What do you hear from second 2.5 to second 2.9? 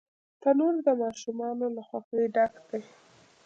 دی